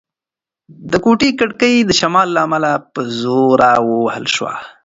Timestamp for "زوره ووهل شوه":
3.19-4.53